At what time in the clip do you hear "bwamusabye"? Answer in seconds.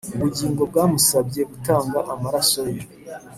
0.69-1.41